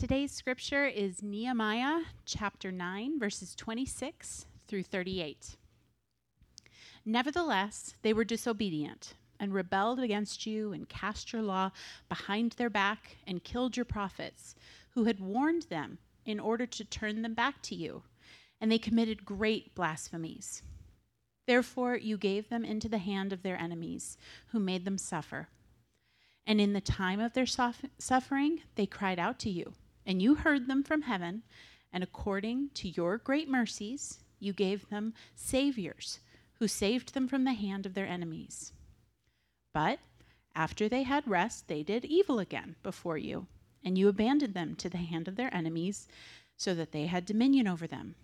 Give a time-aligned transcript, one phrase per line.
[0.00, 5.56] Today's scripture is Nehemiah chapter 9, verses 26 through 38.
[7.04, 11.72] Nevertheless, they were disobedient and rebelled against you and cast your law
[12.08, 14.54] behind their back and killed your prophets,
[14.92, 18.02] who had warned them in order to turn them back to you.
[18.58, 20.62] And they committed great blasphemies.
[21.46, 25.48] Therefore, you gave them into the hand of their enemies, who made them suffer.
[26.46, 29.74] And in the time of their suffering, they cried out to you,
[30.10, 31.40] and you heard them from heaven,
[31.92, 36.18] and according to your great mercies, you gave them saviors
[36.54, 38.72] who saved them from the hand of their enemies.
[39.72, 40.00] But
[40.52, 43.46] after they had rest, they did evil again before you,
[43.84, 46.08] and you abandoned them to the hand of their enemies,
[46.56, 48.16] so that they had dominion over them.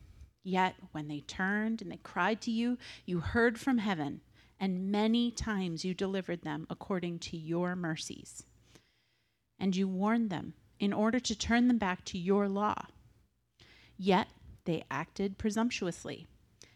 [0.43, 4.23] Yet when they turned and they cried to you, you heard from heaven,
[4.59, 8.43] and many times you delivered them according to your mercies.
[9.57, 12.87] And you warned them in order to turn them back to your law.
[13.97, 14.29] Yet
[14.65, 16.27] they acted presumptuously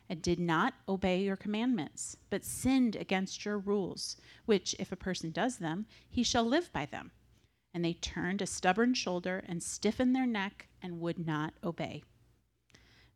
[0.09, 5.31] and did not obey your commandments, but sinned against your rules, which, if a person
[5.31, 7.13] does them, he shall live by them.
[7.73, 12.03] And they turned a stubborn shoulder and stiffened their neck and would not obey.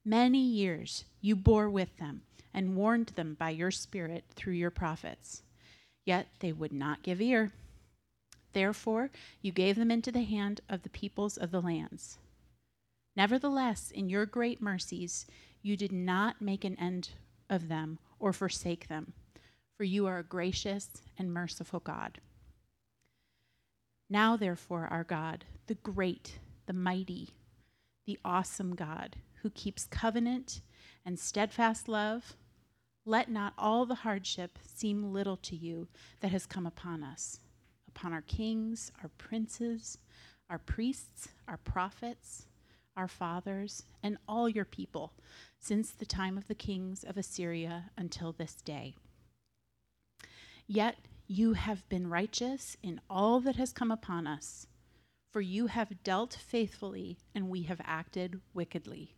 [0.04, 5.42] Many years you bore with them and warned them by your Spirit through your prophets.
[6.04, 7.52] Yet they would not give ear.
[8.54, 9.10] Therefore,
[9.42, 12.18] you gave them into the hand of the peoples of the lands.
[13.16, 15.26] Nevertheless, in your great mercies,
[15.60, 17.10] you did not make an end
[17.50, 19.12] of them or forsake them,
[19.76, 22.20] for you are a gracious and merciful God.
[24.08, 27.30] Now, therefore, our God, the great, the mighty,
[28.06, 30.60] the awesome God, who keeps covenant
[31.04, 32.34] and steadfast love,
[33.04, 35.88] let not all the hardship seem little to you
[36.20, 37.40] that has come upon us,
[37.94, 39.98] upon our kings, our princes,
[40.50, 42.46] our priests, our prophets
[42.96, 45.12] our fathers, and all your people,
[45.58, 48.94] since the time of the kings of Assyria until this day.
[50.66, 50.96] Yet
[51.26, 54.66] you have been righteous in all that has come upon us,
[55.32, 59.14] for you have dealt faithfully, and we have acted wickedly.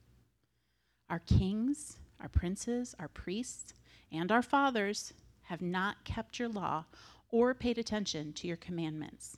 [1.10, 3.74] Our kings, our princes, our priests,
[4.10, 6.86] and our fathers have not kept your law
[7.30, 9.36] or paid attention to your commandments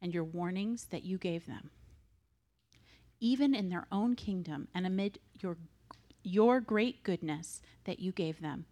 [0.00, 1.70] and your warnings that you gave them
[3.22, 5.56] even in their own kingdom and amid your,
[6.24, 8.66] your great goodness that you gave them.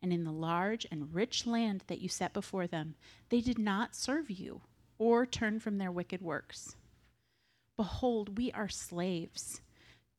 [0.00, 2.94] And in the large and rich land that you set before them,
[3.30, 4.60] they did not serve you
[4.96, 6.76] or turn from their wicked works.
[7.76, 9.60] Behold, we are slaves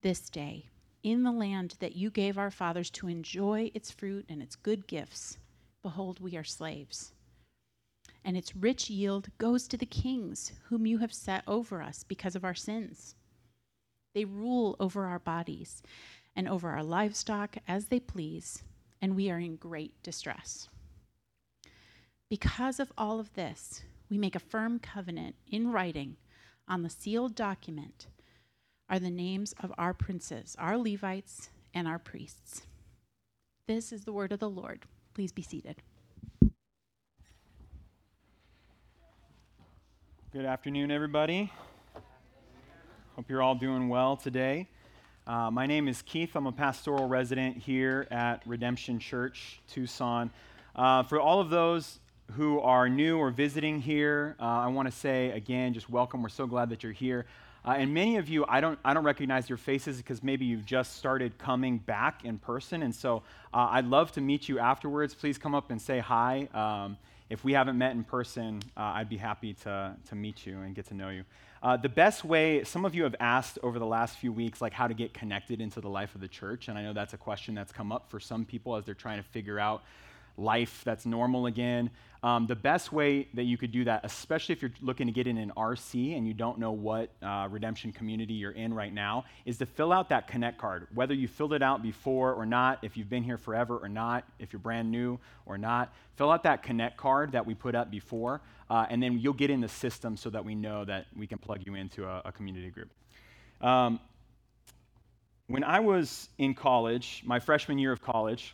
[0.01, 0.65] this day
[1.01, 4.85] in the land that you gave our fathers to enjoy its fruit and its good
[4.85, 5.37] gifts.
[5.81, 7.13] Behold, we are slaves.
[8.27, 12.35] And its rich yield goes to the kings whom you have set over us because
[12.35, 13.15] of our sins.
[14.13, 15.81] They rule over our bodies
[16.35, 18.63] and over our livestock as they please,
[19.01, 20.67] and we are in great distress.
[22.29, 26.17] Because of all of this, we make a firm covenant in writing
[26.67, 28.07] on the sealed document
[28.89, 32.63] are the names of our princes, our Levites, and our priests.
[33.69, 34.81] This is the word of the Lord.
[35.13, 35.81] Please be seated.
[40.37, 41.51] Good afternoon, everybody.
[43.15, 44.67] Hope you're all doing well today.
[45.25, 46.35] Uh, my name is Keith.
[46.35, 50.29] I'm a pastoral resident here at Redemption Church, Tucson.
[50.75, 51.97] Uh, for all of those
[52.33, 56.21] who are new or visiting here, uh, I want to say again, just welcome.
[56.21, 57.25] We're so glad that you're here.
[57.65, 60.67] Uh, and many of you, I don't, I don't recognize your faces because maybe you've
[60.67, 62.83] just started coming back in person.
[62.83, 63.23] And so
[63.55, 65.15] uh, I'd love to meet you afterwards.
[65.15, 66.47] Please come up and say hi.
[66.53, 66.97] Um,
[67.29, 70.73] if we haven't met in person, uh, I'd be happy to, to meet you and
[70.73, 71.23] get to know you.
[71.61, 74.73] Uh, the best way, some of you have asked over the last few weeks, like
[74.73, 76.67] how to get connected into the life of the church.
[76.67, 79.17] And I know that's a question that's come up for some people as they're trying
[79.17, 79.83] to figure out
[80.37, 81.89] life that's normal again.
[82.27, 85.27] Um, the best way that you could do that, especially if you're looking to get
[85.27, 89.23] in an RC and you don't know what uh, redemption community you're in right now,
[89.45, 90.87] is to fill out that Connect card.
[90.93, 94.25] Whether you filled it out before or not, if you've been here forever or not,
[94.39, 97.89] if you're brand new or not, fill out that Connect card that we put up
[97.89, 101.27] before, uh, and then you'll get in the system so that we know that we
[101.27, 102.89] can plug you into a, a community group.
[103.61, 104.01] Um,
[105.47, 108.53] when I was in college, my freshman year of college,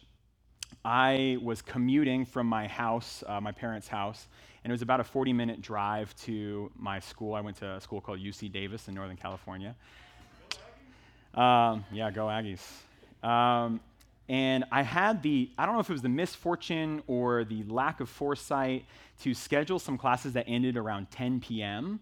[0.86, 4.28] I was commuting from my house, uh, my parents' house,
[4.64, 7.36] and it was about a 40 minute drive to my school.
[7.36, 9.76] I went to a school called UC Davis in Northern California.
[11.34, 12.62] Um, yeah, go Aggies.
[13.28, 13.80] Um,
[14.28, 18.00] and I had the, I don't know if it was the misfortune or the lack
[18.00, 18.86] of foresight
[19.22, 22.00] to schedule some classes that ended around 10 p.m.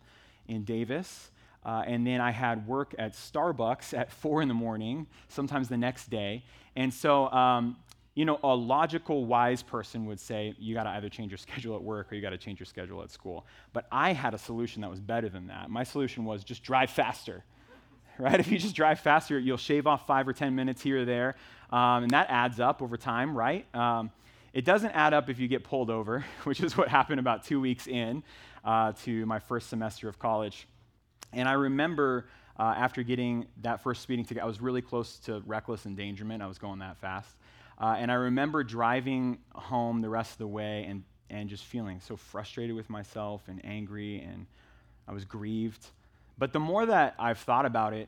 [0.48, 1.30] in Davis.
[1.63, 5.78] Uh, and then I had work at Starbucks at four in the morning, sometimes the
[5.78, 6.44] next day.
[6.75, 7.75] And so, um,
[8.13, 11.75] you know, a logical, wise person would say, you got to either change your schedule
[11.75, 13.46] at work or you got to change your schedule at school.
[13.72, 15.69] But I had a solution that was better than that.
[15.69, 17.44] My solution was just drive faster,
[18.19, 18.40] right?
[18.40, 21.36] If you just drive faster, you'll shave off five or 10 minutes here or there.
[21.72, 23.66] Um, and that adds up over time, right?
[23.74, 24.12] Um,
[24.54, 27.62] it doesn't add up if you get pulled over, which is what happened about two
[27.62, 28.24] weeks in
[28.66, 30.68] uh, to my first semester of college.
[31.31, 32.28] And I remember
[32.60, 36.44] uh, after getting that first speeding ticket, I was really close to reckless endangerment.
[36.44, 37.38] I was going that fast.
[37.81, 42.00] Uh, and I remember driving home the rest of the way and, and just feeling
[42.00, 44.45] so frustrated with myself and angry, and
[45.07, 45.83] I was grieved.
[46.38, 48.07] But the more that I've thought about it,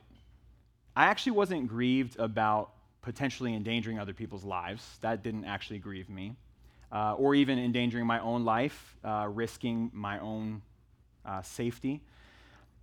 [0.96, 2.70] I actually wasn't grieved about
[3.02, 5.00] potentially endangering other people's lives.
[5.02, 6.36] That didn't actually grieve me.
[6.92, 10.62] Uh, or even endangering my own life, uh, risking my own
[11.26, 12.00] uh, safety.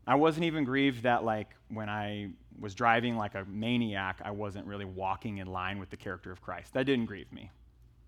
[0.08, 4.66] I wasn't even grieved that, like, when I was driving like a maniac, I wasn't
[4.66, 6.74] really walking in line with the character of Christ.
[6.74, 7.50] That didn't grieve me.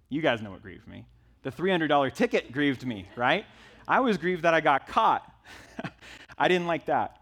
[0.08, 1.06] You guys know what grieved me.
[1.42, 3.44] The $300 ticket grieved me, right?
[3.88, 5.30] I was grieved that I got caught.
[6.38, 7.20] I didn't like that.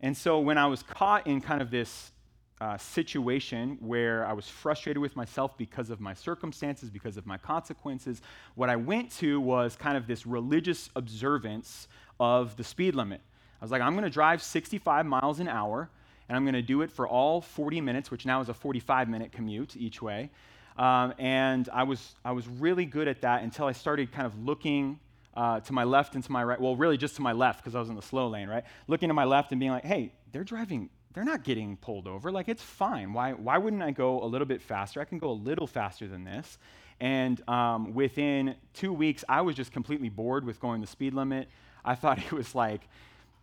[0.00, 2.12] And so when I was caught in kind of this
[2.60, 7.38] uh, situation where I was frustrated with myself because of my circumstances, because of my
[7.38, 8.22] consequences,
[8.54, 13.20] what I went to was kind of this religious observance of the speed limit.
[13.60, 15.88] I was like, I'm going to drive 65 miles an hour,
[16.28, 19.08] and I'm going to do it for all 40 minutes, which now is a 45
[19.08, 20.30] minute commute each way.
[20.76, 24.38] Um, and I was, I was really good at that until I started kind of
[24.44, 24.98] looking
[25.34, 26.60] uh, to my left and to my right.
[26.60, 28.64] Well, really just to my left because I was in the slow lane, right?
[28.88, 32.30] Looking to my left and being like, hey, they're driving, they're not getting pulled over.
[32.30, 33.12] Like, it's fine.
[33.12, 35.00] Why, why wouldn't I go a little bit faster?
[35.00, 36.58] I can go a little faster than this.
[37.00, 41.48] And um, within two weeks, I was just completely bored with going the speed limit.
[41.84, 42.88] I thought it was like,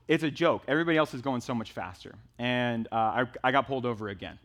[0.07, 0.63] it's a joke.
[0.67, 2.15] Everybody else is going so much faster.
[2.37, 4.37] And uh, I, I got pulled over again.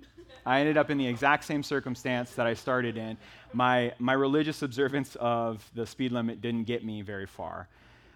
[0.46, 3.16] I ended up in the exact same circumstance that I started in.
[3.52, 7.68] My, my religious observance of the speed limit didn't get me very far.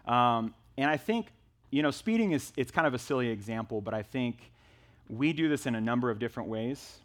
[0.06, 1.26] Um, and I think,
[1.70, 4.52] you know, speeding is it's kind of a silly example, but I think
[5.08, 6.98] we do this in a number of different ways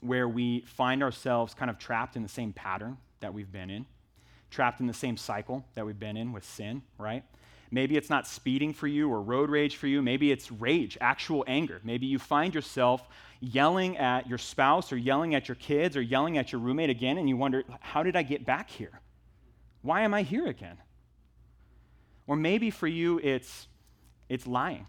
[0.00, 3.84] where we find ourselves kind of trapped in the same pattern that we've been in,
[4.50, 7.22] trapped in the same cycle that we've been in with sin, right?
[7.70, 10.02] Maybe it's not speeding for you or road rage for you.
[10.02, 11.80] Maybe it's rage, actual anger.
[11.84, 13.06] Maybe you find yourself
[13.38, 17.16] yelling at your spouse or yelling at your kids or yelling at your roommate again,
[17.16, 19.00] and you wonder, how did I get back here?
[19.82, 20.78] Why am I here again?
[22.26, 23.68] Or maybe for you, it's,
[24.28, 24.86] it's lying.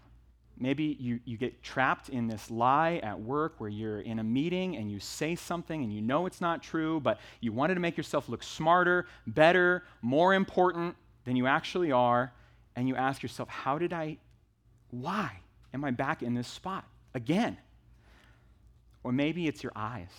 [0.58, 4.76] Maybe you, you get trapped in this lie at work where you're in a meeting
[4.76, 7.96] and you say something and you know it's not true, but you wanted to make
[7.96, 10.94] yourself look smarter, better, more important
[11.24, 12.32] than you actually are
[12.76, 14.18] and you ask yourself, how did I,
[14.90, 15.40] why
[15.74, 16.84] am I back in this spot
[17.14, 17.56] again?
[19.04, 20.12] Or maybe it's your eyes.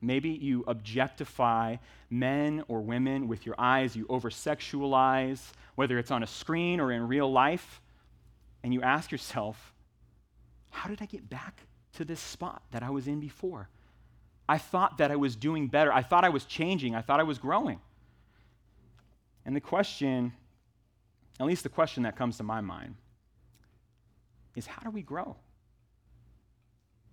[0.00, 1.76] Maybe you objectify
[2.10, 5.40] men or women with your eyes, you over sexualize,
[5.74, 7.80] whether it's on a screen or in real life,
[8.62, 9.72] and you ask yourself,
[10.70, 11.62] how did I get back
[11.94, 13.68] to this spot that I was in before?
[14.48, 15.92] I thought that I was doing better.
[15.92, 16.94] I thought I was changing.
[16.94, 17.80] I thought I was growing.
[19.46, 20.32] And the question
[21.40, 22.94] at least the question that comes to my mind,
[24.56, 25.36] is how do we grow?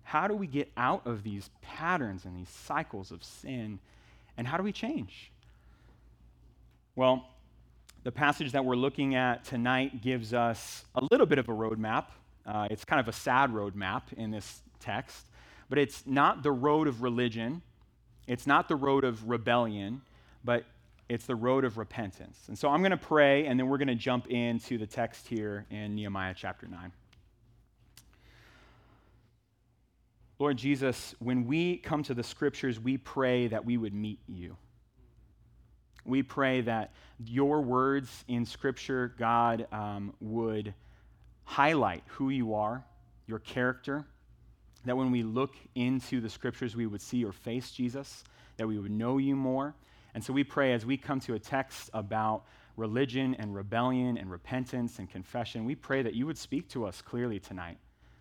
[0.04, 3.78] How do we get out of these patterns and these cycles of sin?
[4.36, 5.32] And how do we change?
[6.94, 7.26] Well,
[8.04, 12.06] the passage that we're looking at tonight gives us a little bit of a roadmap.
[12.44, 15.26] Uh, it's kind of a sad roadmap in this text,
[15.68, 17.62] but it's not the road of religion,
[18.26, 20.02] it's not the road of rebellion,
[20.44, 20.64] but
[21.08, 22.38] it's the road of repentance.
[22.48, 25.26] And so I'm going to pray, and then we're going to jump into the text
[25.26, 26.92] here in Nehemiah chapter 9.
[30.38, 34.56] Lord Jesus, when we come to the scriptures, we pray that we would meet you.
[36.04, 36.92] We pray that
[37.24, 40.74] your words in scripture, God, um, would
[41.44, 42.84] highlight who you are,
[43.26, 44.04] your character,
[44.84, 48.24] that when we look into the scriptures, we would see your face, Jesus,
[48.56, 49.74] that we would know you more,
[50.14, 52.44] and so we pray as we come to a text about
[52.76, 57.02] religion and rebellion and repentance and confession, we pray that you would speak to us
[57.02, 57.78] clearly tonight.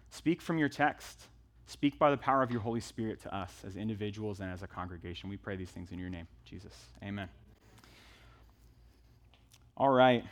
[0.09, 1.27] Speak from your text.
[1.67, 4.67] Speak by the power of your Holy Spirit to us as individuals and as a
[4.67, 5.29] congregation.
[5.29, 6.73] We pray these things in your name, Jesus.
[7.03, 7.29] Amen.
[9.77, 10.25] All right.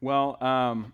[0.00, 0.92] Well, um,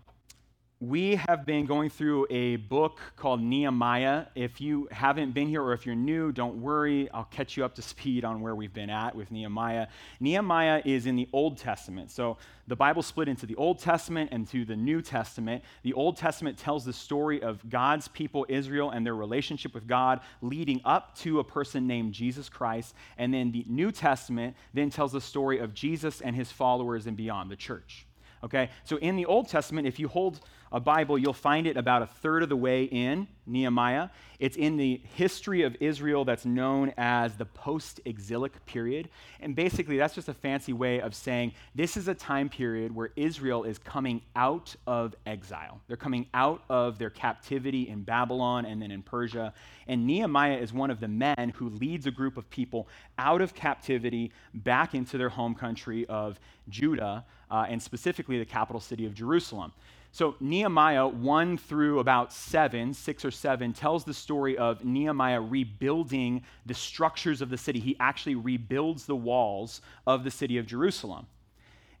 [0.81, 4.25] we have been going through a book called Nehemiah.
[4.33, 7.07] If you haven't been here or if you're new, don't worry.
[7.13, 9.85] I'll catch you up to speed on where we've been at with Nehemiah.
[10.19, 12.09] Nehemiah is in the Old Testament.
[12.09, 15.63] So the Bible split into the Old Testament and to the New Testament.
[15.83, 20.21] The Old Testament tells the story of God's people, Israel, and their relationship with God
[20.41, 22.95] leading up to a person named Jesus Christ.
[23.19, 27.15] And then the New Testament then tells the story of Jesus and his followers and
[27.15, 28.07] beyond, the church.
[28.43, 28.69] Okay?
[28.83, 30.39] So in the Old Testament, if you hold
[30.71, 34.09] a Bible, you'll find it about a third of the way in Nehemiah.
[34.39, 39.09] It's in the history of Israel that's known as the post exilic period.
[39.41, 43.11] And basically, that's just a fancy way of saying this is a time period where
[43.17, 45.81] Israel is coming out of exile.
[45.87, 49.53] They're coming out of their captivity in Babylon and then in Persia.
[49.87, 53.53] And Nehemiah is one of the men who leads a group of people out of
[53.53, 59.13] captivity back into their home country of Judah, uh, and specifically the capital city of
[59.13, 59.73] Jerusalem.
[60.13, 66.43] So, Nehemiah 1 through about 7, 6 or 7, tells the story of Nehemiah rebuilding
[66.65, 67.79] the structures of the city.
[67.79, 71.27] He actually rebuilds the walls of the city of Jerusalem.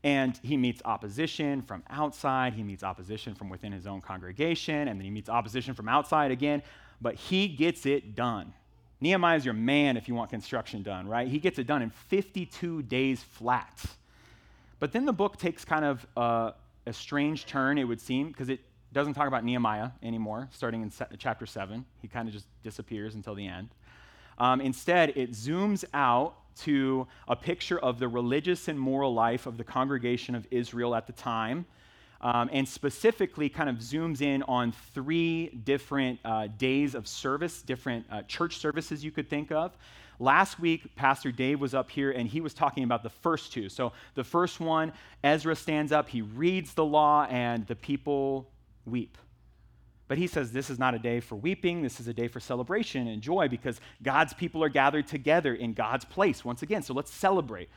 [0.03, 4.99] And he meets opposition from outside, he meets opposition from within his own congregation, and
[4.99, 6.63] then he meets opposition from outside again,
[6.99, 8.53] but he gets it done.
[8.99, 11.27] Nehemiah is your man if you want construction done, right?
[11.27, 13.85] He gets it done in 52 days flat.
[14.81, 16.51] But then the book takes kind of uh,
[16.87, 18.61] a strange turn, it would seem, because it
[18.91, 21.85] doesn't talk about Nehemiah anymore, starting in se- chapter 7.
[22.01, 23.69] He kind of just disappears until the end.
[24.39, 29.55] Um, instead, it zooms out to a picture of the religious and moral life of
[29.55, 31.67] the congregation of Israel at the time,
[32.21, 38.03] um, and specifically kind of zooms in on three different uh, days of service, different
[38.11, 39.77] uh, church services you could think of.
[40.21, 43.69] Last week, Pastor Dave was up here and he was talking about the first two.
[43.69, 48.47] So, the first one, Ezra stands up, he reads the law, and the people
[48.85, 49.17] weep.
[50.07, 52.39] But he says this is not a day for weeping, this is a day for
[52.39, 56.83] celebration and joy because God's people are gathered together in God's place once again.
[56.83, 57.69] So, let's celebrate.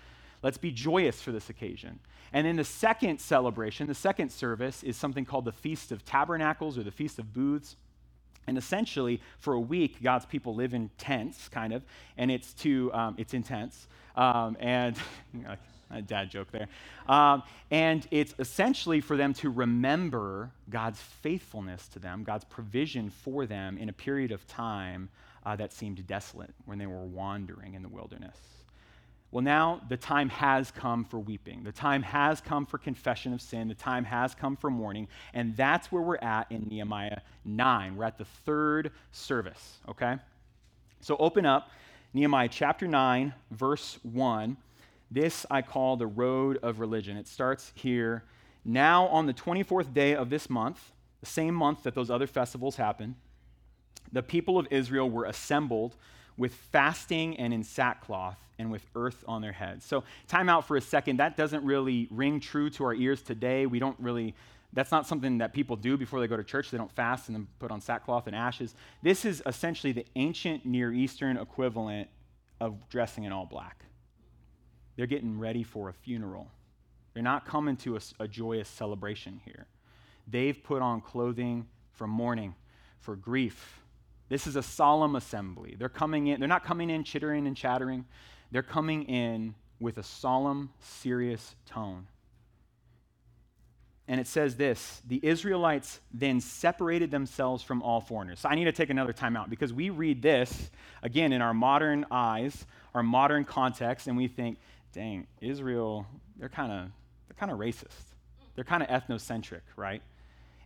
[0.43, 1.99] Let's be joyous for this occasion.
[2.31, 6.77] And then the second celebration, the second service, is something called the Feast of Tabernacles
[6.77, 7.77] or the Feast of Booths.
[8.47, 11.85] And essentially, for a week, God's people live in tents, kind of,
[12.17, 13.89] and it's to um, it's intense.
[14.17, 14.97] Um, and
[15.91, 16.69] a dad joke there.
[17.09, 23.47] Um, and it's essentially for them to remember God's faithfulness to them, God's provision for
[23.47, 25.09] them in a period of time
[25.45, 28.54] uh, that seemed desolate when they were wandering in the wilderness.
[29.35, 31.65] Well, now the time has come for weeping.
[31.65, 33.67] The time has come for confession of sin.
[33.67, 35.09] The time has come for mourning.
[35.33, 37.97] And that's where we're at in Nehemiah 9.
[37.97, 40.19] We're at the third service, okay?
[41.01, 41.69] So open up
[42.13, 44.57] Nehemiah chapter 9, verse 1.
[45.11, 47.17] This I call the road of religion.
[47.17, 48.23] It starts here.
[48.65, 52.77] Now, on the 24th day of this month, the same month that those other festivals
[52.77, 53.17] happen,
[54.13, 55.97] the people of Israel were assembled
[56.37, 59.85] with fasting and in sackcloth and with earth on their heads.
[59.85, 61.19] So, time out for a second.
[61.19, 63.67] That doesn't really ring true to our ears today.
[63.67, 64.35] We don't really,
[64.73, 66.71] that's not something that people do before they go to church.
[66.71, 68.75] They don't fast and then put on sackcloth and ashes.
[69.03, 72.09] This is essentially the ancient Near Eastern equivalent
[72.61, 73.85] of dressing in all black.
[74.97, 76.49] They're getting ready for a funeral.
[77.13, 79.67] They're not coming to a, a joyous celebration here.
[80.27, 82.55] They've put on clothing for mourning,
[83.01, 83.81] for grief.
[84.29, 85.77] This is a solemn assembly.
[85.79, 88.05] They're coming in, they're not coming in chittering and chattering.
[88.51, 92.07] They're coming in with a solemn, serious tone.
[94.07, 98.41] And it says this the Israelites then separated themselves from all foreigners.
[98.41, 100.71] So I need to take another time out because we read this,
[101.03, 104.59] again, in our modern eyes, our modern context, and we think,
[104.93, 106.07] dang, Israel,
[106.39, 106.89] they're kind of
[107.29, 108.13] they're kind of racist.
[108.55, 110.03] They're kind of ethnocentric, right?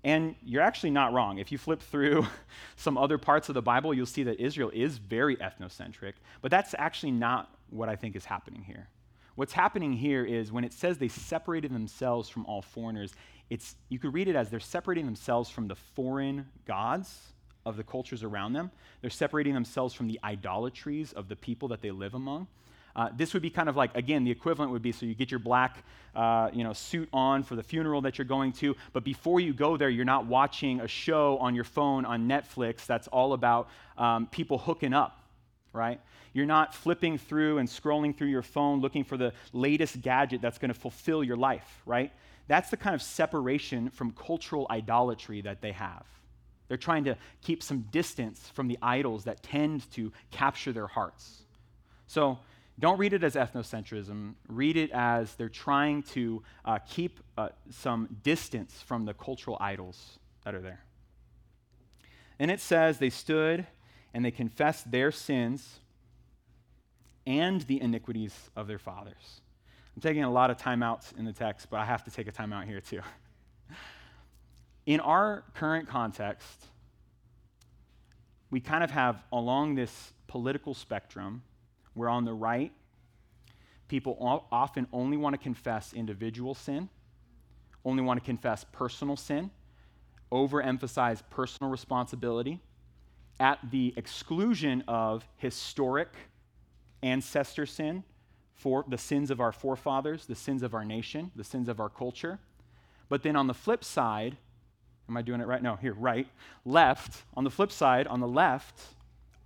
[0.08, 1.36] And you're actually not wrong.
[1.36, 2.26] If you flip through
[2.76, 6.74] some other parts of the Bible, you'll see that Israel is very ethnocentric, but that's
[6.78, 8.88] actually not what I think is happening here.
[9.34, 13.12] What's happening here is when it says they separated themselves from all foreigners,
[13.50, 17.34] it's, you could read it as they're separating themselves from the foreign gods
[17.66, 18.70] of the cultures around them.
[19.02, 22.46] They're separating themselves from the idolatries of the people that they live among.
[22.98, 25.30] Uh, this would be kind of like, again, the equivalent would be so you get
[25.30, 25.84] your black
[26.16, 29.54] uh, you know, suit on for the funeral that you're going to, but before you
[29.54, 33.68] go there, you're not watching a show on your phone on Netflix that's all about
[33.98, 35.22] um, people hooking up,
[35.72, 36.00] right?
[36.32, 40.58] You're not flipping through and scrolling through your phone looking for the latest gadget that's
[40.58, 42.10] going to fulfill your life, right?
[42.48, 46.04] That's the kind of separation from cultural idolatry that they have.
[46.66, 51.42] They're trying to keep some distance from the idols that tend to capture their hearts.
[52.08, 52.40] So
[52.78, 54.34] don't read it as ethnocentrism.
[54.48, 60.18] Read it as they're trying to uh, keep uh, some distance from the cultural idols
[60.44, 60.84] that are there.
[62.38, 63.66] And it says they stood
[64.14, 65.80] and they confessed their sins
[67.26, 69.40] and the iniquities of their fathers.
[69.94, 72.32] I'm taking a lot of timeouts in the text, but I have to take a
[72.32, 73.00] timeout here too.
[74.86, 76.66] In our current context,
[78.50, 81.42] we kind of have along this political spectrum
[81.98, 82.72] where on the right,
[83.88, 84.16] people
[84.50, 86.88] often only want to confess individual sin,
[87.84, 89.50] only want to confess personal sin,
[90.32, 92.60] overemphasize personal responsibility
[93.40, 96.08] at the exclusion of historic
[97.02, 98.04] ancestor sin,
[98.54, 101.88] for the sins of our forefathers, the sins of our nation, the sins of our
[101.88, 102.40] culture.
[103.08, 104.36] But then on the flip side,
[105.08, 105.62] am I doing it right?
[105.62, 106.26] No, here, right.
[106.64, 108.82] Left, on the flip side, on the left,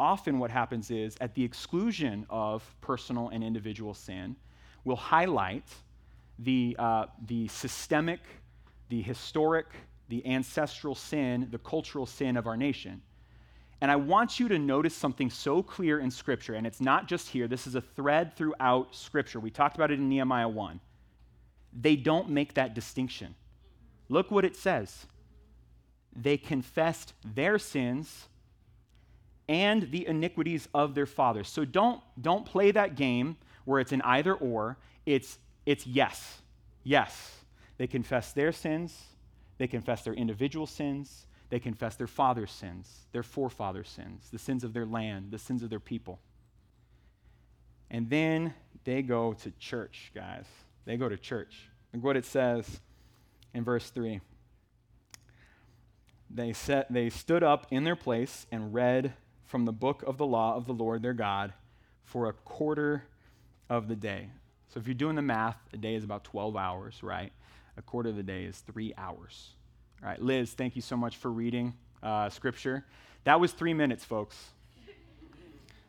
[0.03, 4.35] often what happens is at the exclusion of personal and individual sin,
[4.83, 5.73] we'll highlight
[6.41, 8.19] the, uh, the systemic,
[8.89, 9.69] the historic,
[10.09, 13.01] the ancestral sin, the cultural sin of our nation.
[13.81, 17.29] And I want you to notice something so clear in Scripture, and it's not just
[17.29, 19.39] here, this is a thread throughout Scripture.
[19.39, 20.81] We talked about it in Nehemiah 1.
[21.81, 23.37] They don't make that distinction.
[24.09, 25.07] Look what it says
[26.15, 28.27] they confessed their sins
[29.49, 31.49] and the iniquities of their fathers.
[31.49, 36.41] So don't, don't play that game where it's an either or, it's, it's yes.
[36.85, 37.37] Yes.
[37.79, 38.97] They confess their sins,
[39.59, 44.65] they confess their individual sins, they confess their father's sins, their forefathers' sins, the sins
[44.65, 46.19] of their land, the sins of their people.
[47.91, 50.47] And then they go to church, guys.
[50.87, 51.69] They go to church.
[51.93, 52.81] Look what it says
[53.53, 54.21] in verse 3.
[56.31, 59.13] They, set, they stood up in their place and read
[59.53, 61.53] from the book of the law of the Lord their God
[62.05, 63.05] for a quarter
[63.69, 64.31] of the day.
[64.71, 67.31] So if you're doing the math, a day is about 12 hours, right?
[67.77, 69.51] A quarter of the day is three hours.
[70.03, 72.87] All right, Liz, thank you so much for reading uh, scripture.
[73.25, 74.43] That was three minutes, folks.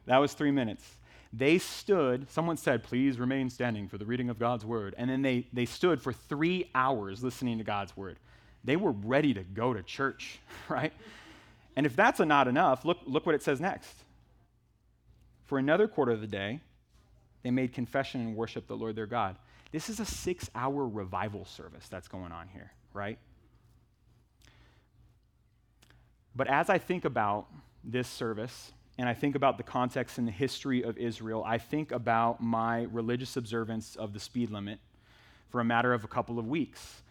[0.07, 0.83] That was three minutes.
[1.31, 4.93] They stood, someone said, please remain standing for the reading of God's word.
[4.97, 8.19] And then they, they stood for three hours listening to God's word.
[8.65, 10.91] They were ready to go to church, right?
[11.75, 14.03] And if that's not enough, look, look what it says next.
[15.45, 16.61] For another quarter of the day,
[17.41, 19.35] they made confession and worshiped the Lord their God.
[19.71, 23.17] This is a six hour revival service that's going on here, right?
[26.35, 27.47] But as I think about
[27.83, 31.91] this service, and I think about the context and the history of Israel, I think
[31.91, 34.79] about my religious observance of the speed limit
[35.49, 37.01] for a matter of a couple of weeks.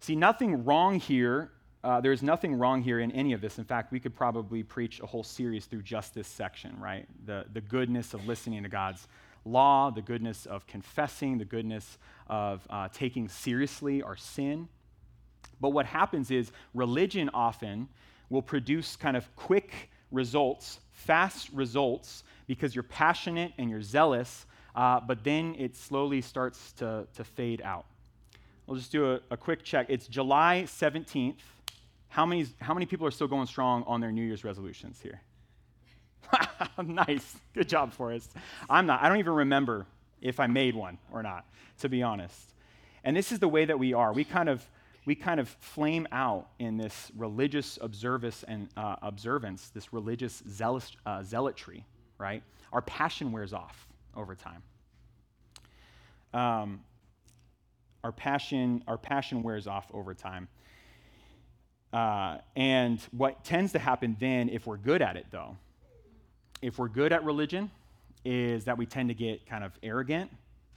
[0.00, 1.50] See, nothing wrong here.
[1.84, 3.58] Uh, there's nothing wrong here in any of this.
[3.58, 7.06] In fact, we could probably preach a whole series through just this section, right?
[7.26, 9.06] The, the goodness of listening to God's
[9.44, 14.66] law, the goodness of confessing, the goodness of uh, taking seriously our sin.
[15.60, 17.90] But what happens is religion often
[18.30, 25.00] will produce kind of quick results, fast results, because you're passionate and you're zealous, uh,
[25.00, 27.84] but then it slowly starts to, to fade out.
[28.66, 29.88] We'll just do a, a quick check.
[29.90, 31.34] It's July 17th.
[32.14, 35.20] How many, how many people are still going strong on their New Year's resolutions here?
[36.84, 37.34] nice.
[37.52, 38.30] Good job, Forrest.
[38.70, 39.02] I'm not.
[39.02, 39.84] I don't even remember
[40.22, 41.44] if I made one or not,
[41.80, 42.54] to be honest.
[43.02, 44.12] And this is the way that we are.
[44.12, 44.64] We kind of
[45.04, 50.92] we kind of flame out in this religious observance and uh, observance, this religious zealous,
[51.04, 51.84] uh, zealotry,
[52.18, 52.44] right?
[52.72, 54.62] Our passion wears off over time.
[56.32, 56.80] Um,
[58.04, 60.46] our passion, our passion wears off over time.
[61.94, 65.56] Uh, and what tends to happen then, if we're good at it, though,
[66.60, 67.70] if we're good at religion,
[68.24, 70.28] is that we tend to get kind of arrogant,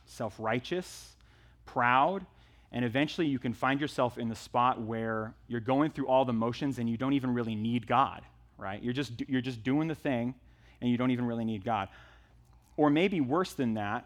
[0.06, 1.16] self righteous,
[1.66, 2.24] proud,
[2.72, 6.34] and eventually you can find yourself in the spot where you're going through all the
[6.34, 8.22] motions and you don't even really need God,
[8.60, 8.84] right?
[8.84, 10.36] You're just, you're just doing the thing
[10.82, 11.90] and you don't even really need God.
[12.76, 14.06] Or maybe worse than that,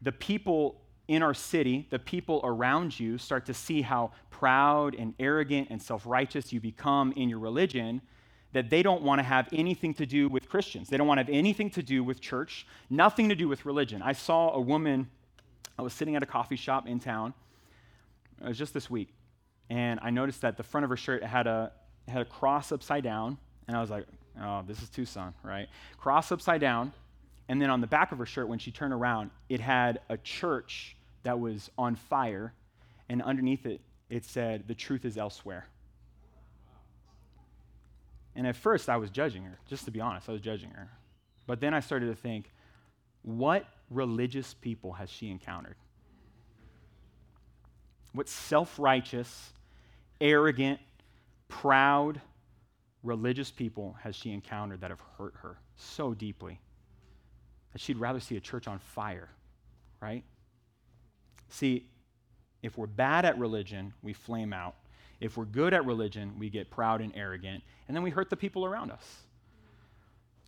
[0.00, 5.14] the people in our city, the people around you, start to see how proud and
[5.18, 8.00] arrogant and self righteous you become in your religion
[8.52, 10.88] that they don't want to have anything to do with Christians.
[10.88, 14.02] They don't want to have anything to do with church, nothing to do with religion.
[14.02, 15.08] I saw a woman,
[15.78, 17.34] I was sitting at a coffee shop in town,
[18.40, 19.08] it was just this week.
[19.70, 21.72] And I noticed that the front of her shirt had a,
[22.08, 23.38] had a cross upside down.
[23.68, 24.06] And I was like,
[24.40, 25.68] oh, this is Tucson, right?
[25.98, 26.92] Cross upside down.
[27.52, 30.16] And then on the back of her shirt, when she turned around, it had a
[30.16, 32.54] church that was on fire.
[33.10, 35.66] And underneath it, it said, the truth is elsewhere.
[38.34, 40.88] And at first, I was judging her, just to be honest, I was judging her.
[41.46, 42.50] But then I started to think,
[43.20, 45.76] what religious people has she encountered?
[48.14, 49.52] what self righteous,
[50.22, 50.80] arrogant,
[51.48, 52.18] proud,
[53.02, 56.58] religious people has she encountered that have hurt her so deeply
[57.72, 59.28] that she'd rather see a church on fire,
[60.00, 60.24] right?
[61.48, 61.88] See,
[62.62, 64.74] if we're bad at religion, we flame out.
[65.20, 68.36] If we're good at religion, we get proud and arrogant, and then we hurt the
[68.36, 69.22] people around us.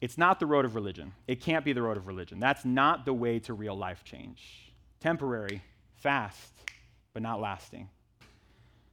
[0.01, 1.13] It's not the road of religion.
[1.27, 2.41] It can't be the road of religion.
[2.41, 4.73] That's not the way to real life change.
[5.01, 5.63] Temporary,
[5.97, 6.53] fast,
[7.13, 7.89] but not lasting.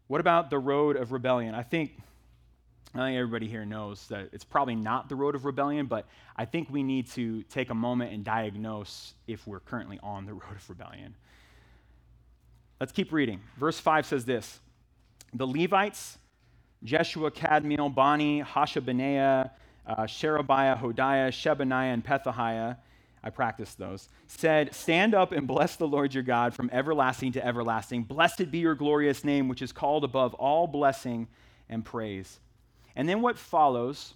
[0.07, 1.55] What about the road of rebellion?
[1.55, 1.97] I think
[2.93, 6.43] I think everybody here knows that it's probably not the road of rebellion, but I
[6.43, 10.55] think we need to take a moment and diagnose if we're currently on the road
[10.55, 11.15] of rebellion.
[12.79, 13.41] Let's keep reading.
[13.57, 14.59] Verse 5 says this
[15.33, 16.17] The Levites,
[16.83, 19.51] Jeshua, Kadmiel, Bani, Hashabneiah,
[19.87, 22.77] uh, Sherebiah, Hodiah, Shebaniah, and Pethahiah,
[23.23, 27.45] I practiced those, said, Stand up and bless the Lord your God from everlasting to
[27.45, 28.03] everlasting.
[28.03, 31.27] Blessed be your glorious name, which is called above all blessing
[31.69, 32.39] and praise.
[32.95, 34.13] And then what follows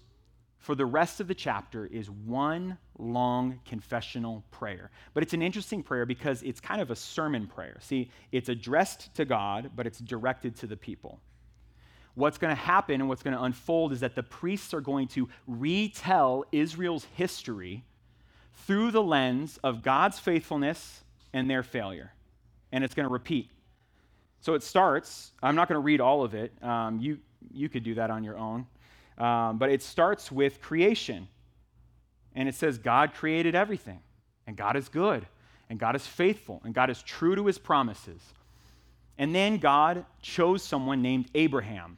[0.58, 4.90] for the rest of the chapter is one long confessional prayer.
[5.14, 7.78] But it's an interesting prayer because it's kind of a sermon prayer.
[7.82, 11.20] See, it's addressed to God, but it's directed to the people.
[12.16, 15.08] What's going to happen and what's going to unfold is that the priests are going
[15.10, 17.84] to retell Israel's history
[18.66, 22.14] through the lens of God's faithfulness and their failure.
[22.72, 23.52] And it's going to repeat.
[24.40, 26.54] So it starts, I'm not going to read all of it.
[26.64, 27.20] Um, you,
[27.54, 28.66] you could do that on your own.
[29.18, 31.28] Um, but it starts with creation.
[32.38, 34.02] And it says, God created everything,
[34.46, 35.26] and God is good,
[35.70, 38.22] and God is faithful, and God is true to his promises.
[39.18, 41.98] And then God chose someone named Abraham.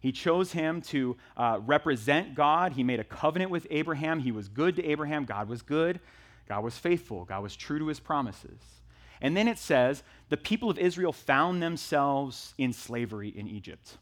[0.00, 2.72] He chose him to uh, represent God.
[2.72, 4.18] He made a covenant with Abraham.
[4.18, 5.24] He was good to Abraham.
[5.24, 6.00] God was good.
[6.48, 7.24] God was faithful.
[7.24, 8.58] God was true to his promises.
[9.20, 13.98] And then it says, the people of Israel found themselves in slavery in Egypt.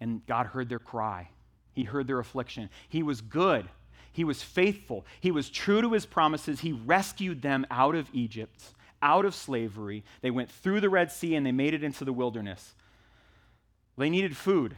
[0.00, 1.28] And God heard their cry,
[1.72, 2.70] He heard their affliction.
[2.88, 3.68] He was good,
[4.12, 6.60] He was faithful, He was true to His promises.
[6.60, 8.62] He rescued them out of Egypt,
[9.02, 10.04] out of slavery.
[10.20, 12.74] They went through the Red Sea and they made it into the wilderness.
[13.96, 14.76] They needed food,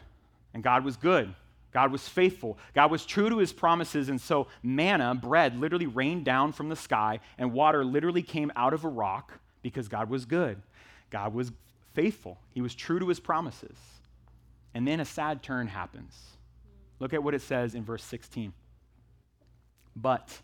[0.52, 1.34] and God was good.
[1.72, 2.58] God was faithful.
[2.74, 4.08] God was true to his promises.
[4.08, 8.72] And so, manna, bread, literally rained down from the sky, and water literally came out
[8.72, 10.62] of a rock because God was good.
[11.10, 11.52] God was
[11.92, 12.38] faithful.
[12.54, 13.76] He was true to his promises.
[14.76, 16.14] And then a sad turn happens.
[17.00, 18.52] Look at what it says in verse 16.
[19.96, 20.38] But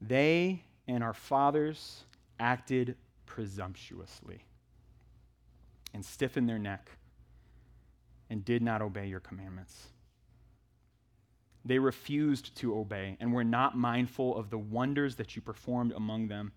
[0.00, 2.02] they and our fathers
[2.40, 4.40] acted presumptuously
[5.94, 6.90] and stiffened their neck
[8.28, 9.90] and did not obey your commandments.
[11.64, 16.26] They refused to obey and were not mindful of the wonders that you performed among
[16.26, 16.50] them,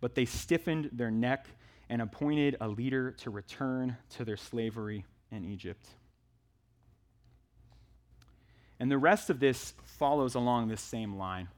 [0.00, 1.46] but they stiffened their neck
[1.90, 5.04] and appointed a leader to return to their slavery
[5.36, 5.86] in Egypt.
[8.80, 11.48] And the rest of this follows along this same line.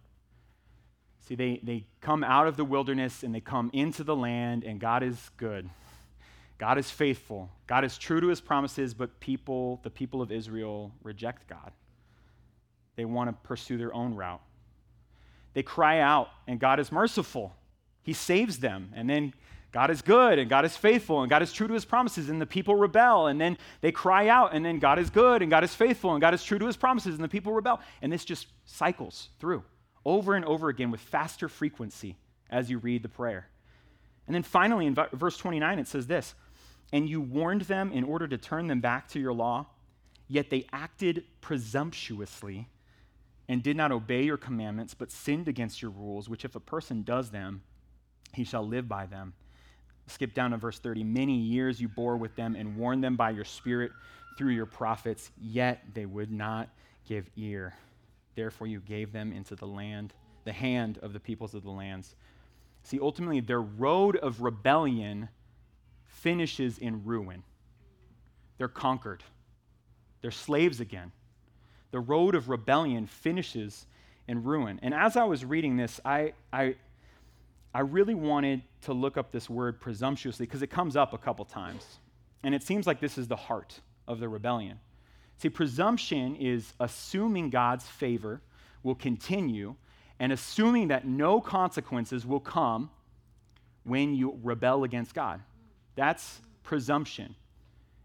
[1.20, 4.80] See, they, they come out of the wilderness and they come into the land, and
[4.80, 5.68] God is good.
[6.58, 7.50] God is faithful.
[7.66, 11.72] God is true to his promises, but people, the people of Israel, reject God.
[12.96, 14.40] They want to pursue their own route.
[15.54, 17.54] They cry out, and God is merciful.
[18.02, 18.92] He saves them.
[18.94, 19.34] And then
[19.70, 22.40] God is good and God is faithful and God is true to his promises, and
[22.40, 25.64] the people rebel, and then they cry out, and then God is good and God
[25.64, 27.80] is faithful and God is true to his promises, and the people rebel.
[28.00, 29.62] And this just cycles through
[30.04, 32.16] over and over again with faster frequency
[32.50, 33.48] as you read the prayer.
[34.26, 36.34] And then finally, in verse 29, it says this
[36.92, 39.66] And you warned them in order to turn them back to your law,
[40.28, 42.68] yet they acted presumptuously
[43.48, 47.02] and did not obey your commandments, but sinned against your rules, which if a person
[47.02, 47.62] does them,
[48.34, 49.32] he shall live by them.
[50.08, 51.04] Skip down to verse 30.
[51.04, 53.92] Many years you bore with them and warned them by your spirit
[54.36, 56.68] through your prophets, yet they would not
[57.06, 57.74] give ear.
[58.34, 62.14] Therefore you gave them into the land, the hand of the peoples of the lands.
[62.84, 65.28] See, ultimately, their road of rebellion
[66.06, 67.42] finishes in ruin.
[68.56, 69.22] They're conquered,
[70.22, 71.12] they're slaves again.
[71.90, 73.86] The road of rebellion finishes
[74.26, 74.78] in ruin.
[74.82, 76.74] And as I was reading this, I, I,
[77.78, 81.44] I really wanted to look up this word presumptuously because it comes up a couple
[81.44, 82.00] times.
[82.42, 84.80] And it seems like this is the heart of the rebellion.
[85.36, 88.40] See, presumption is assuming God's favor
[88.82, 89.76] will continue
[90.18, 92.90] and assuming that no consequences will come
[93.84, 95.40] when you rebel against God.
[95.94, 97.36] That's presumption.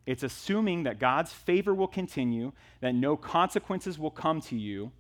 [0.06, 4.92] It's assuming that God's favor will continue, that no consequences will come to you,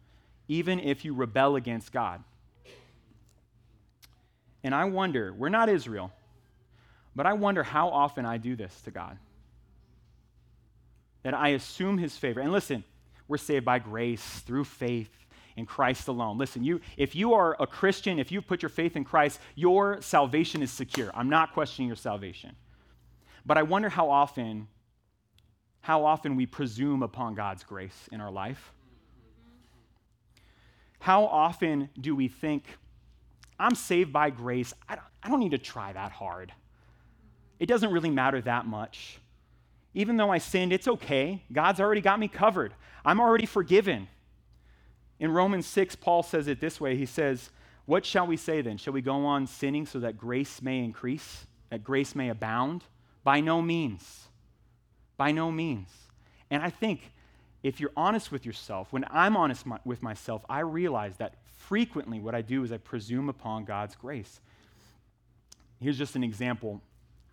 [0.47, 2.23] even if you rebel against God.
[4.63, 6.11] And I wonder, we're not Israel,
[7.15, 9.17] but I wonder how often I do this to God.
[11.23, 12.39] that I assume his favor.
[12.41, 12.83] And listen,
[13.27, 15.09] we're saved by grace through faith
[15.55, 16.37] in Christ alone.
[16.37, 20.01] Listen, you if you are a Christian, if you put your faith in Christ, your
[20.01, 21.11] salvation is secure.
[21.13, 22.55] I'm not questioning your salvation.
[23.45, 24.67] But I wonder how often
[25.81, 28.71] how often we presume upon God's grace in our life.
[30.99, 32.63] How often do we think,
[33.63, 34.73] I'm saved by grace.
[34.89, 36.51] I don't, I don't need to try that hard.
[37.59, 39.19] It doesn't really matter that much.
[39.93, 41.43] Even though I sinned, it's okay.
[41.51, 42.73] God's already got me covered.
[43.05, 44.09] I'm already forgiven.
[45.17, 47.51] In Romans 6, Paul says it this way He says,
[47.85, 48.77] What shall we say then?
[48.77, 52.83] Shall we go on sinning so that grace may increase, that grace may abound?
[53.23, 54.27] By no means.
[55.15, 55.87] By no means.
[56.49, 57.12] And I think
[57.63, 62.19] if you're honest with yourself, when I'm honest my, with myself, I realize that frequently
[62.19, 64.41] what I do is I presume upon God's grace.
[65.81, 66.81] Here's just an example.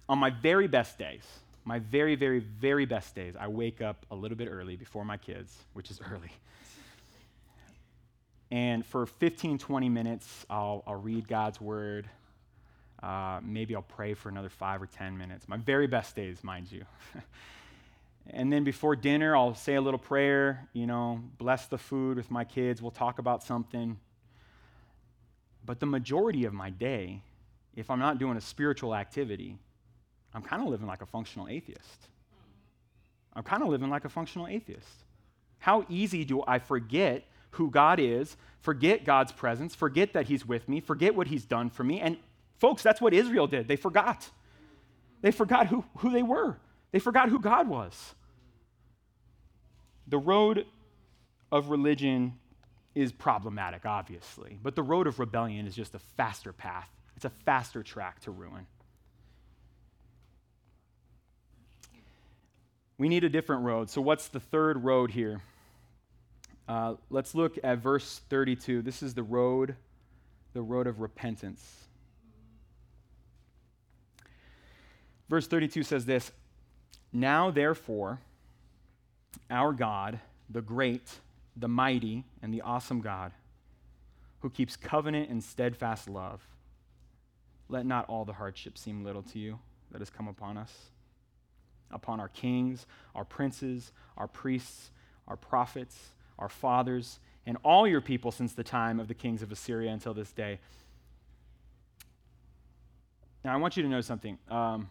[0.09, 1.25] On my very best days,
[1.65, 5.17] my very, very, very best days, I wake up a little bit early before my
[5.17, 6.31] kids, which is early.
[8.53, 12.09] And for 15, 20 minutes, I'll, I'll read God's word.
[13.03, 15.49] Uh, maybe I'll pray for another five or 10 minutes.
[15.49, 16.85] My very best days, mind you.
[18.33, 22.31] and then before dinner, I'll say a little prayer, you know, bless the food with
[22.31, 22.81] my kids.
[22.81, 23.99] We'll talk about something.
[25.65, 27.23] But the majority of my day,
[27.75, 29.59] if I'm not doing a spiritual activity,
[30.35, 32.09] I'm kind of living like a functional atheist.
[33.35, 35.05] I'm kind of living like a functional atheist.
[35.59, 40.69] How easy do I forget who God is, forget God's presence, forget that He's with
[40.69, 42.01] me, forget what He's done for me?
[42.01, 42.17] And
[42.59, 43.69] folks, that's what Israel did.
[43.69, 44.29] They forgot.
[45.21, 46.59] They forgot who, who they were,
[46.93, 48.15] they forgot who God was.
[50.11, 50.67] The road
[51.53, 52.35] of religion
[52.95, 56.91] is problematic, obviously, but the road of rebellion is just a faster path.
[57.15, 58.67] It's a faster track to ruin.
[62.99, 63.89] We need a different road.
[63.89, 65.43] So, what's the third road here?
[66.69, 68.83] Uh, let's look at verse 32.
[68.83, 69.77] This is the road,
[70.55, 71.85] the road of repentance.
[75.29, 76.33] Verse 32 says this
[77.13, 78.19] Now, therefore,
[79.51, 81.21] our God, the great,
[81.57, 83.33] the mighty, and the awesome God,
[84.41, 86.41] who keeps covenant and steadfast love,
[87.69, 89.59] let not all the hardships seem little to you
[89.91, 90.73] that has come upon us
[91.93, 94.91] upon our kings, our princes, our priests,
[95.29, 95.97] our prophets,
[96.39, 100.15] our fathers, and all your people since the time of the kings of Assyria until
[100.15, 100.59] this day.
[103.45, 104.39] Now, I want you to know something.
[104.51, 104.91] Um,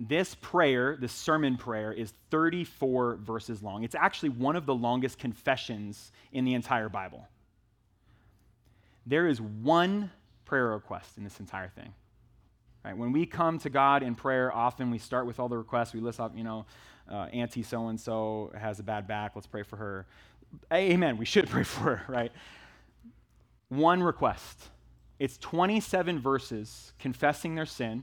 [0.00, 3.84] this prayer, this sermon prayer, is 34 verses long.
[3.84, 7.26] It's actually one of the longest confessions in the entire Bible.
[9.06, 10.10] There is one
[10.44, 11.92] prayer request in this entire thing.
[12.84, 12.96] Right?
[12.96, 15.94] When we come to God in prayer, often we start with all the requests.
[15.94, 16.66] We list off, you know,
[17.10, 19.32] uh, Auntie so and so has a bad back.
[19.34, 20.06] Let's pray for her.
[20.72, 21.16] Amen.
[21.16, 22.32] We should pray for her, right?
[23.68, 24.68] One request.
[25.18, 28.02] It's 27 verses confessing their sin,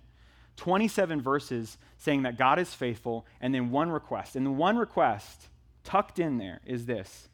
[0.60, 4.36] 27 verses saying that God is faithful, and then one request.
[4.36, 5.48] And the one request
[5.86, 7.30] tucked in there is this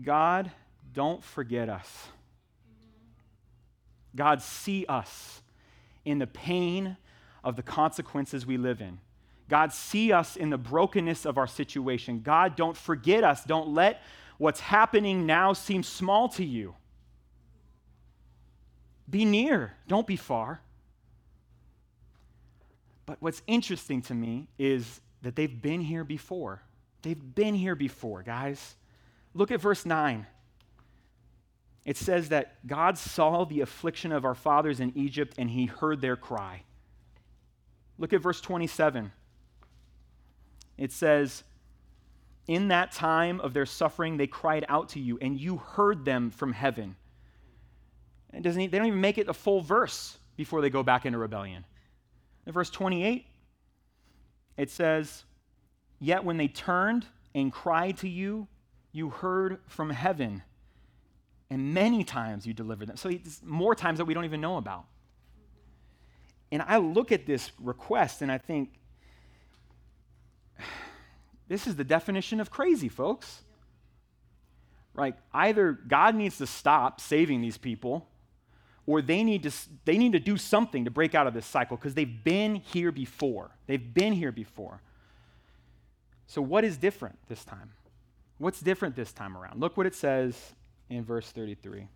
[0.00, 0.50] God,
[0.94, 2.08] don't forget us.
[4.14, 5.42] God, see us
[6.04, 6.96] in the pain
[7.42, 8.98] of the consequences we live in.
[9.48, 12.20] God, see us in the brokenness of our situation.
[12.20, 13.42] God, don't forget us.
[13.44, 14.02] Don't let
[14.38, 16.74] what's happening now seem small to you.
[19.10, 20.60] Be near, don't be far.
[23.08, 26.60] But what's interesting to me is that they've been here before.
[27.00, 28.76] They've been here before, guys.
[29.32, 30.26] Look at verse 9
[31.88, 36.02] it says that God saw the affliction of our fathers in Egypt and he heard
[36.02, 36.64] their cry.
[37.96, 39.10] Look at verse 27.
[40.76, 41.44] It says,
[42.46, 46.28] In that time of their suffering, they cried out to you, and you heard them
[46.28, 46.94] from heaven.
[48.34, 51.16] It doesn't, they don't even make it a full verse before they go back into
[51.16, 51.64] rebellion.
[52.48, 53.26] In verse 28,
[54.56, 55.24] it says,
[56.00, 58.48] Yet when they turned and cried to you,
[58.90, 60.42] you heard from heaven
[61.50, 62.96] and many times you delivered them.
[62.96, 64.86] So it's more times that we don't even know about.
[66.50, 68.70] And I look at this request and I think,
[71.48, 73.42] this is the definition of crazy, folks.
[74.94, 75.14] Right?
[75.34, 78.08] Either God needs to stop saving these people,
[78.88, 79.52] or they need to,
[79.84, 82.90] they need to do something to break out of this cycle because they've been here
[82.90, 83.50] before.
[83.66, 84.80] They've been here before.
[86.26, 87.72] So, what is different this time?
[88.38, 89.60] What's different this time around?
[89.60, 90.34] Look what it says
[90.88, 91.86] in verse 33.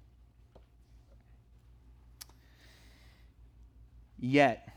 [4.18, 4.68] Yet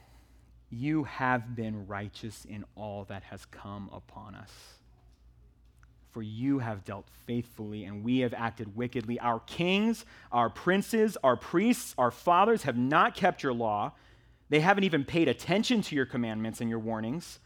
[0.69, 4.51] you have been righteous in all that has come upon us.
[6.15, 9.19] For you have dealt faithfully, and we have acted wickedly.
[9.19, 13.91] Our kings, our princes, our priests, our fathers have not kept your law.
[14.47, 17.39] They haven't even paid attention to your commandments and your warnings.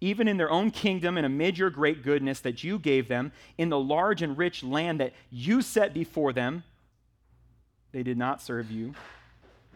[0.00, 3.68] Even in their own kingdom and amid your great goodness that you gave them, in
[3.68, 6.64] the large and rich land that you set before them,
[7.92, 8.96] they did not serve you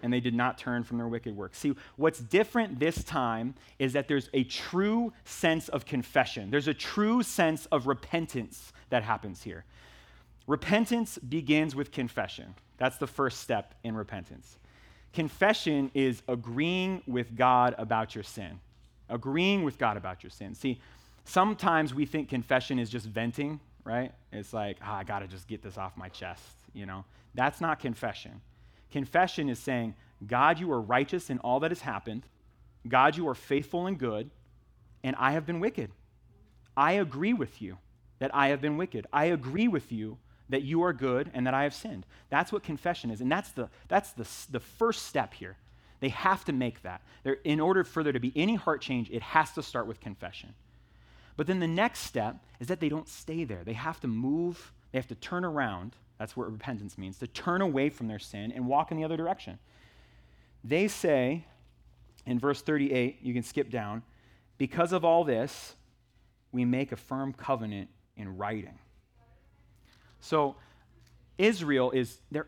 [0.02, 1.58] and they did not turn from their wicked works.
[1.58, 6.74] See, what's different this time is that there's a true sense of confession, there's a
[6.74, 9.64] true sense of repentance that happens here.
[10.46, 12.54] Repentance begins with confession.
[12.78, 14.58] That's the first step in repentance.
[15.12, 18.58] Confession is agreeing with God about your sin.
[19.08, 20.54] Agreeing with God about your sin.
[20.54, 20.80] See,
[21.24, 24.12] sometimes we think confession is just venting, right?
[24.32, 27.04] It's like, oh, I got to just get this off my chest, you know?
[27.34, 28.40] That's not confession.
[28.92, 29.94] Confession is saying,
[30.26, 32.22] God, you are righteous in all that has happened.
[32.86, 34.30] God, you are faithful and good,
[35.02, 35.90] and I have been wicked.
[36.76, 37.78] I agree with you
[38.18, 39.06] that I have been wicked.
[39.12, 42.06] I agree with you that you are good and that I have sinned.
[42.28, 43.20] That's what confession is.
[43.20, 45.56] And that's the, that's the, the first step here.
[46.00, 47.00] They have to make that.
[47.22, 50.00] They're, in order for there to be any heart change, it has to start with
[50.00, 50.54] confession.
[51.36, 53.62] But then the next step is that they don't stay there.
[53.64, 57.62] They have to move, they have to turn around, that's what repentance means to turn
[57.62, 59.58] away from their sin and walk in the other direction.
[60.62, 61.44] They say
[62.26, 64.04] in verse 38, you can skip down,
[64.56, 65.74] because of all this,
[66.52, 68.78] we make a firm covenant in writing.
[70.20, 70.54] So
[71.38, 72.46] Israel is, they're,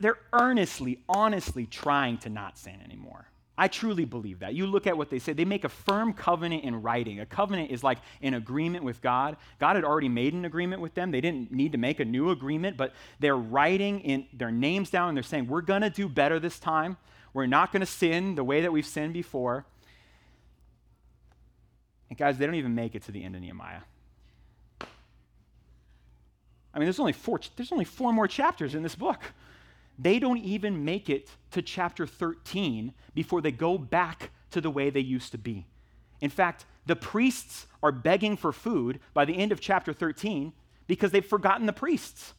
[0.00, 3.28] they're earnestly, honestly trying to not sin anymore.
[3.56, 4.54] I truly believe that.
[4.54, 7.20] You look at what they say, they make a firm covenant in writing.
[7.20, 9.36] A covenant is like an agreement with God.
[9.58, 11.10] God had already made an agreement with them.
[11.10, 15.08] They didn't need to make a new agreement, but they're writing in their names down
[15.08, 16.96] and they're saying, We're going to do better this time.
[17.34, 19.66] We're not going to sin the way that we've sinned before.
[22.08, 23.80] And guys, they don't even make it to the end of Nehemiah.
[26.74, 29.20] I mean, there's only four, there's only four more chapters in this book.
[29.98, 34.90] They don't even make it to chapter 13 before they go back to the way
[34.90, 35.66] they used to be.
[36.20, 40.52] In fact, the priests are begging for food by the end of chapter 13
[40.86, 42.34] because they've forgotten the priests.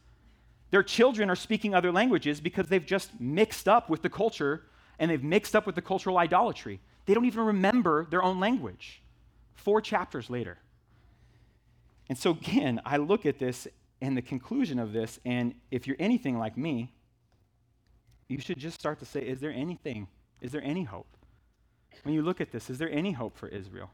[0.72, 4.64] Their children are speaking other languages because they've just mixed up with the culture
[5.00, 6.80] and they've mixed up with the cultural idolatry.
[7.06, 9.02] They don't even remember their own language.
[9.54, 10.58] Four chapters later.
[12.10, 13.68] And so, again, I look at this
[14.02, 16.94] and the conclusion of this, and if you're anything like me,
[18.34, 20.08] you should just start to say, is there anything?
[20.42, 21.16] Is there any hope?
[22.02, 23.92] When you look at this, is there any hope for Israel?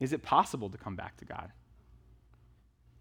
[0.00, 1.52] Is it possible to come back to God?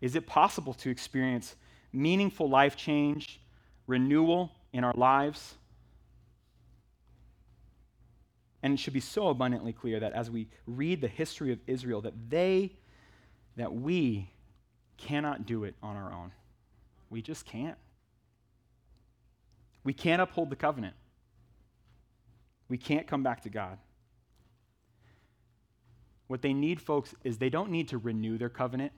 [0.02, 1.56] Is it possible to experience
[1.92, 3.42] meaningful life change,
[3.88, 5.56] renewal in our lives?
[8.62, 12.02] And it should be so abundantly clear that as we read the history of Israel,
[12.02, 12.74] that they,
[13.56, 14.30] that we
[14.98, 16.32] cannot do it on our own.
[17.10, 17.78] We just can't.
[19.84, 20.96] We can't uphold the covenant.
[22.70, 23.78] We can't come back to God.
[26.28, 28.92] What they need, folks, is they don't need to renew their covenant,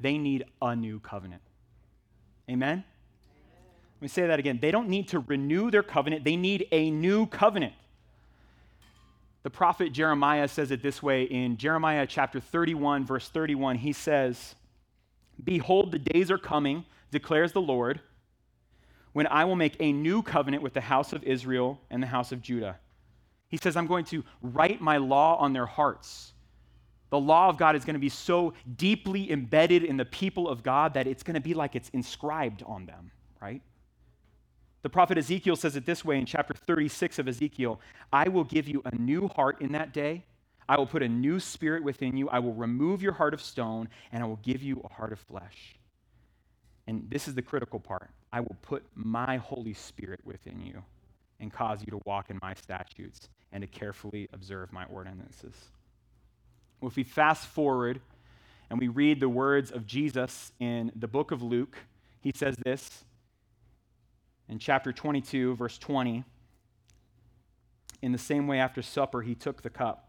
[0.00, 1.42] they need a new covenant.
[2.50, 2.84] Amen?
[3.96, 4.58] Let me say that again.
[4.60, 7.74] They don't need to renew their covenant, they need a new covenant.
[9.44, 13.76] The prophet Jeremiah says it this way in Jeremiah chapter 31, verse 31.
[13.76, 14.56] He says,
[15.42, 18.00] Behold, the days are coming, declares the Lord,
[19.12, 22.32] when I will make a new covenant with the house of Israel and the house
[22.32, 22.78] of Judah.
[23.48, 26.32] He says, I'm going to write my law on their hearts.
[27.10, 30.62] The law of God is going to be so deeply embedded in the people of
[30.62, 33.62] God that it's going to be like it's inscribed on them, right?
[34.82, 37.80] The prophet Ezekiel says it this way in chapter 36 of Ezekiel
[38.12, 40.24] I will give you a new heart in that day
[40.68, 42.28] I will put a new spirit within you.
[42.28, 45.18] I will remove your heart of stone, and I will give you a heart of
[45.18, 45.76] flesh.
[46.86, 50.82] And this is the critical part I will put my Holy Spirit within you
[51.40, 55.54] and cause you to walk in my statutes and to carefully observe my ordinances.
[56.80, 58.00] Well, if we fast forward
[58.70, 61.78] and we read the words of Jesus in the book of Luke,
[62.20, 63.04] he says this
[64.48, 66.24] in chapter 22, verse 20.
[68.00, 70.07] In the same way, after supper, he took the cup.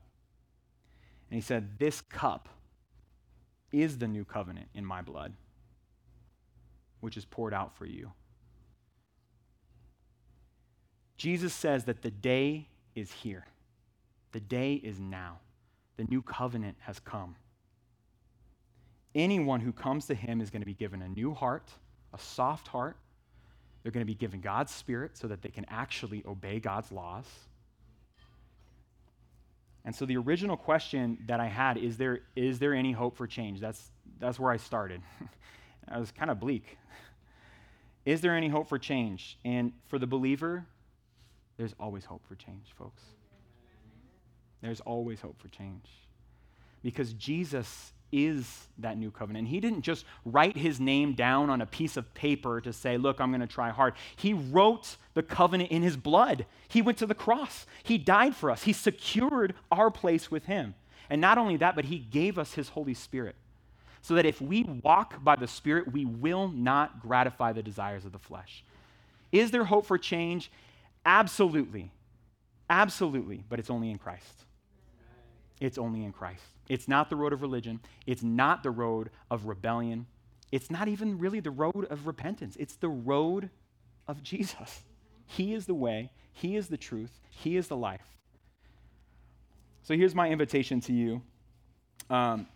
[1.30, 2.50] And he said, This cup
[3.72, 5.34] is the new covenant in my blood,
[7.02, 8.12] which is poured out for you.
[11.18, 13.46] Jesus says that the day is here.
[14.32, 15.40] The day is now.
[15.98, 17.36] The new covenant has come.
[19.14, 21.72] Anyone who comes to him is going to be given a new heart,
[22.14, 22.96] a soft heart,
[23.84, 27.26] They're going to be given God's Spirit so that they can actually obey God's laws.
[29.90, 33.26] And so the original question that I had is there, is there any hope for
[33.26, 33.60] change?
[33.60, 35.02] That's, that's where I started.
[35.90, 36.78] I was kind of bleak.
[38.06, 39.40] Is there any hope for change?
[39.44, 40.64] And for the believer,
[41.58, 43.02] there's always hope for change, folks.
[44.62, 45.90] There's always hope for change.
[46.84, 49.47] Because Jesus is that new covenant.
[49.47, 53.20] He didn't just write his name down on a piece of paper to say, Look,
[53.20, 53.93] I'm going to try hard.
[54.16, 56.45] He wrote the covenant in his blood.
[56.68, 57.66] He went to the cross.
[57.84, 58.64] He died for us.
[58.64, 60.76] He secured our place with him.
[61.10, 63.36] And not only that, but he gave us his Holy Spirit.
[64.01, 68.12] So that if we walk by the Spirit, we will not gratify the desires of
[68.12, 68.64] the flesh.
[69.32, 70.51] Is there hope for change?
[71.05, 71.91] Absolutely.
[72.70, 73.43] Absolutely.
[73.49, 74.45] But it's only in Christ.
[75.60, 76.43] It's only in Christ.
[76.68, 77.80] It's not the road of religion.
[78.05, 80.05] It's not the road of rebellion.
[80.51, 82.55] It's not even really the road of repentance.
[82.60, 83.49] It's the road
[84.07, 84.82] of Jesus.
[85.26, 88.01] He is the way, He is the truth, He is the life.
[89.84, 91.22] So here's my invitation to you.
[92.10, 92.47] Um,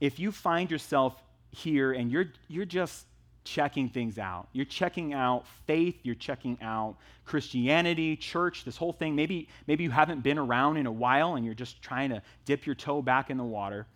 [0.00, 3.06] if you find yourself here and you're, you're just
[3.44, 4.48] checking things out.
[4.52, 9.14] You're checking out faith, you're checking out Christianity, church, this whole thing.
[9.14, 12.66] Maybe, maybe you haven't been around in a while and you're just trying to dip
[12.66, 13.86] your toe back in the water.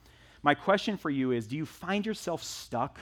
[0.43, 2.99] My question for you is do you find yourself stuck?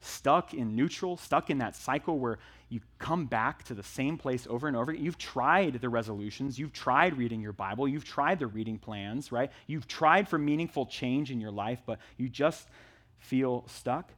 [0.00, 2.38] Stuck in neutral, stuck in that cycle where
[2.68, 5.04] you come back to the same place over and over again.
[5.04, 9.50] You've tried the resolutions, you've tried reading your Bible, you've tried the reading plans, right?
[9.66, 12.68] You've tried for meaningful change in your life, but you just
[13.18, 14.12] feel stuck.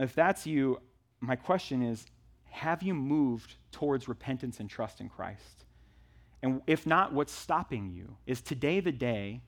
[0.00, 0.80] If that's you,
[1.20, 2.06] my question is
[2.46, 5.64] have you moved towards repentance and trust in Christ?
[6.42, 8.16] And if not, what's stopping you?
[8.26, 9.42] Is today the day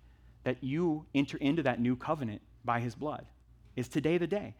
[0.45, 3.27] that you enter into that new covenant by his blood?
[3.75, 4.55] Is today the day?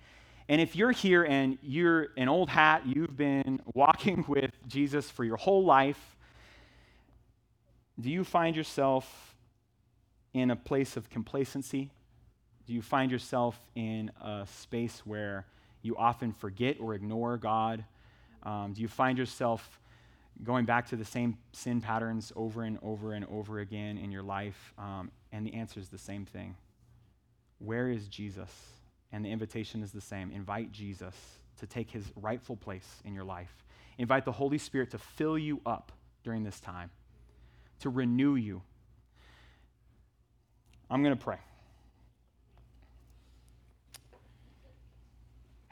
[0.49, 5.25] And if you're here and you're an old hat, you've been walking with Jesus for
[5.25, 6.17] your whole life,
[8.01, 9.37] do you find yourself
[10.33, 11.91] in a place of complacency?
[12.67, 15.47] Do you find yourself in a space where
[15.83, 17.85] you often forget or ignore God?
[18.43, 19.81] Um, do you find yourself
[20.43, 24.23] going back to the same sin patterns over and over and over again in your
[24.23, 24.73] life?
[24.79, 26.57] Um, and the answer is the same thing
[27.59, 28.51] Where is Jesus?
[29.15, 31.15] And the invitation is the same invite Jesus
[31.59, 33.65] to take his rightful place in your life.
[33.99, 35.93] Invite the Holy Spirit to fill you up
[36.25, 36.91] during this time,
[37.81, 38.63] to renew you.
[40.91, 41.39] I'm going to pray.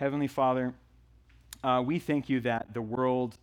[0.01, 0.73] Heavenly Father,
[1.63, 3.37] uh, we thank you that the world,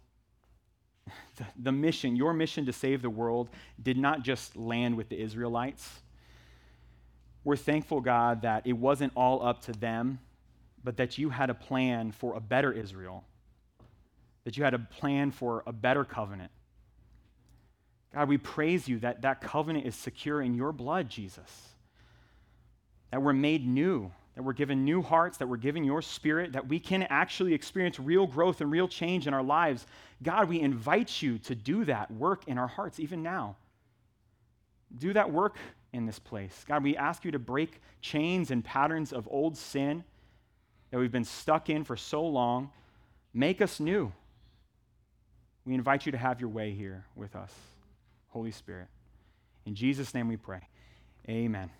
[1.36, 3.50] the, the mission, your mission to save the world,
[3.80, 5.88] did not just land with the Israelites.
[7.44, 10.18] We're thankful, God, that it wasn't all up to them,
[10.84, 13.24] but that you had a plan for a better Israel,
[14.44, 16.50] that you had a plan for a better covenant.
[18.16, 21.70] God, we praise you that that covenant is secure in your blood, Jesus,
[23.12, 26.68] that we're made new that we're given new hearts, that we're given your spirit, that
[26.68, 29.88] we can actually experience real growth and real change in our lives.
[30.22, 33.56] God, we invite you to do that work in our hearts, even now.
[34.96, 35.56] Do that work
[35.92, 36.64] in this place.
[36.68, 40.04] God, we ask you to break chains and patterns of old sin
[40.92, 42.70] that we've been stuck in for so long.
[43.34, 44.14] Make us new.
[45.66, 47.52] We invite you to have your way here with us,
[48.28, 48.88] Holy Spirit.
[49.66, 50.62] In Jesus' name we pray.
[51.28, 51.72] Amen.